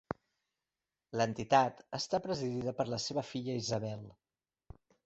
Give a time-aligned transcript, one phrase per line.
[1.21, 4.07] L'entitat està presidida per la seva filla Isabel.